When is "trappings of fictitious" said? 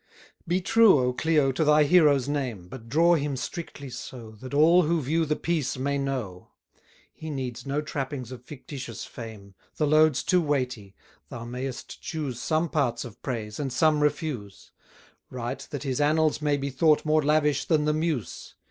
7.83-9.05